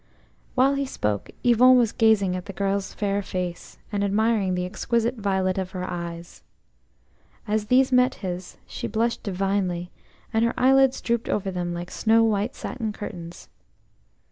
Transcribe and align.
HILE 0.57 0.73
he 0.73 0.85
spoke, 0.87 1.29
Yvon 1.43 1.77
was 1.77 1.91
gazing 1.91 2.35
at 2.35 2.45
the 2.47 2.53
girl's 2.53 2.91
fair 2.91 3.21
face, 3.21 3.77
and 3.91 4.03
admiring 4.03 4.55
the 4.55 4.65
exquisite 4.65 5.17
violet 5.17 5.59
of 5.59 5.69
her 5.77 5.87
eyes. 5.87 6.41
As 7.47 7.67
these 7.67 7.91
met 7.91 8.15
his 8.15 8.57
she 8.65 8.87
blushed 8.87 9.21
divinely, 9.21 9.91
and 10.33 10.43
her 10.43 10.55
eyelids 10.59 11.01
drooped 11.01 11.29
over 11.29 11.51
them 11.51 11.75
like 11.75 11.91
snow 11.91 12.23
white 12.23 12.55
satin 12.55 12.91
curtains. 12.91 13.47